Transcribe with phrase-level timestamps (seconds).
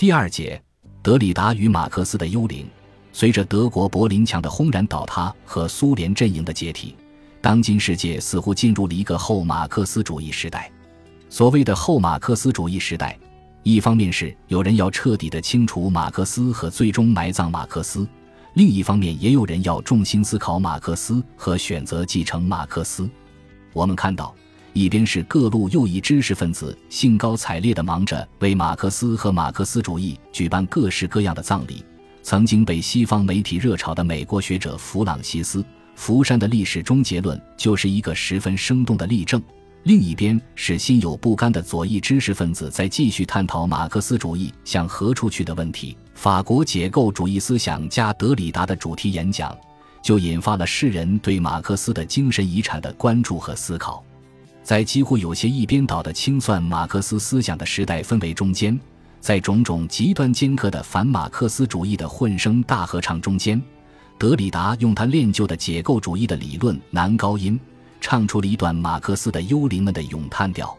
[0.00, 0.58] 第二节，
[1.02, 2.66] 德里达与马克思的幽灵。
[3.12, 6.96] 随着德国柏林墙的轰然倒塌和苏联阵营的解体，
[7.42, 10.72] 当今世界似乎进入了一个后马克思主义时代。
[11.28, 13.18] 所谓的后马克思主义时代，
[13.62, 18.08] 一方面是有人要彻底的清除马克思和最终埋葬马克思，
[18.54, 23.06] 另一方面也有人要重新思考马克思和选择继承马克思。
[23.74, 24.34] 我们看到，
[24.72, 31.84] 一边是各路右翼知识分子兴高采烈地忙着为马克思和马克思主义举办各式各样的葬礼。
[32.22, 35.62] 曾经被西方媒体热炒的美国学者弗朗西斯·
[35.96, 39.42] 福山的历史终结论就是一个十分生动的例证。
[39.84, 45.96] 另一边是心有不甘的左翼知识分子在继续探讨马克思主义向何处去的问题。
[46.14, 49.56] 法国解构主义思想家德里达的主题演讲，
[50.02, 54.04] 就引发了世人对马克思的精神遗产的关注和思考。
[54.70, 58.78] 在几乎有些一边倒的清算马克思思想的时代氛围中间。
[59.18, 63.60] 在种种极端尖刻的反马克思主义的混声大合唱中间，
[64.16, 67.58] 德里达用他练就的解构主义的理论男高音，
[68.00, 70.72] 唱出了一段马克思的幽灵们的咏叹调。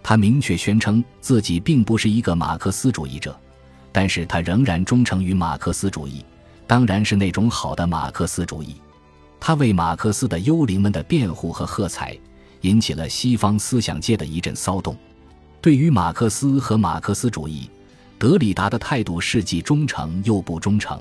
[0.00, 3.36] 他明确宣称自己并不是一个马克思主义者，
[3.90, 6.24] 但是他仍然忠诚于马克思主义，
[6.68, 8.76] 当然是那种好的马克思主义。
[9.40, 12.16] 他为马克思的幽灵们的辩护和喝彩，
[12.64, 14.96] 引起了西方思想界的一阵骚动。
[15.60, 17.68] 对于马克思和马克思主义，
[18.18, 20.98] 德里达的态度是既忠诚又不忠诚。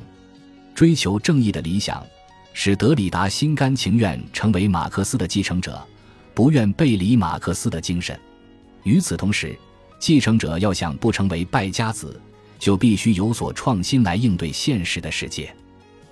[0.75, 2.05] 追求正义的理想，
[2.51, 5.81] 使德里达心甘情愿成为马克思的继承者，
[6.33, 8.19] 不愿背离马克思的精神。
[8.83, 9.57] 与此同时，
[9.99, 12.19] 继承者要想不成为败家子，
[12.59, 15.55] 就必须有所创新来应对现实的世界。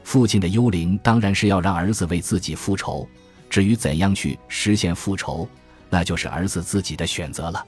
[0.04, 3.08] 父亲的幽灵当然是要让儿子为自己复仇，
[3.52, 5.46] 至于怎样去实现复仇，
[5.90, 7.64] 那就是儿子自己的选择了。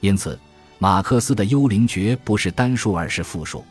[0.00, 0.38] 因此，
[0.78, 3.64] 马克思的幽灵绝不是单数，而是复数。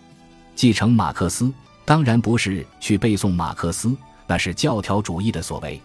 [0.56, 1.54] 继承马克思，
[1.86, 5.80] 当然不是去背诵马克思，那是教条主义的所为。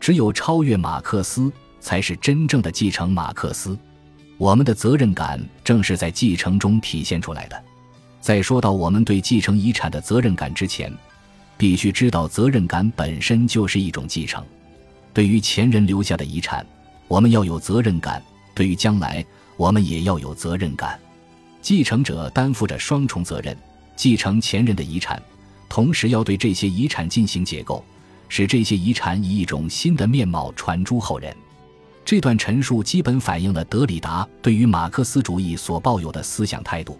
[0.00, 3.78] 只有超越马克思，才是真正的继承马克思。
[4.38, 7.64] 我们的责任感正是在继承中体现出来的。
[8.22, 10.90] 在说到我们对继承遗产的责任感之前，
[11.58, 14.42] 必须知道，责任感本身就是一种继承。
[15.14, 16.64] 对于前人留下的遗产，
[17.08, 18.20] 我们要有责任感；
[18.54, 19.24] 对于将来，
[19.56, 20.98] 我们也要有责任感，
[21.60, 23.56] 继承者担负着双重责任：
[23.94, 25.22] 继承前人的遗产，
[25.68, 27.84] 同时要对这些遗产进行解构，
[28.28, 31.34] 使这些遗产以一种新的面貌传诸后人。
[32.04, 36.98] 这段陈述基本反映了德里达对于马克思主义所抱有的思想态度。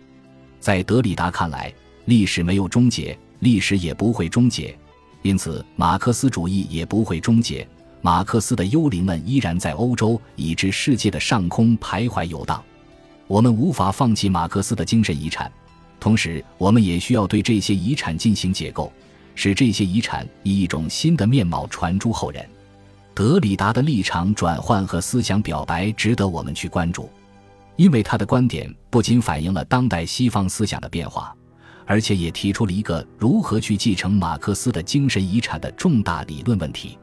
[0.61, 1.73] 在德里达看来，
[2.05, 4.79] 历史没有终结，历史也不会终结，
[5.23, 7.67] 因此马克思主义也不会终结。
[8.05, 12.61] 马克思的幽灵们依然在欧洲以至世界的上空徘徊游荡。
[13.29, 15.51] 我们无法放弃马克思的精神遗产，
[16.01, 18.93] 同时我们也需要对这些遗产进行解构，
[19.37, 22.45] 使这些遗产以一种新的面貌传诸后人。
[23.15, 27.09] 德里达的立场转换和思想表白值得我们去关注，
[27.77, 31.33] 因为他的观点不仅反映了当代西方思想的变化，
[31.87, 36.99] 而且也提出了一个如何去继承马克思的精神遗产的重大理论问题。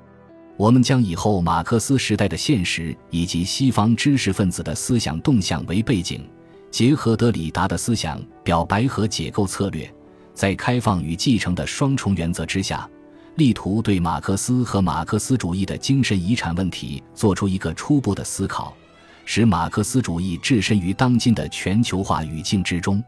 [0.59, 6.30] 我们将以后马克思时代的现实以及西方知识分子的思想动向为背景，
[6.70, 9.90] 结合德里达的思想表白和解构策略，
[10.34, 12.86] 在开放与继承的双重原则之下，
[13.36, 18.76] 力图对马克思和马克思主义的精神遗产问题做出一个初步的思考，
[19.24, 23.02] 使马克思主义置身于当今的全球化语境之中。